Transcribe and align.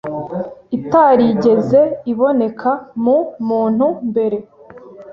itarigeze 0.77 1.81
iboneka 2.11 2.71
mu 3.03 3.17
muntu 3.47 3.87
mbere 4.09 4.37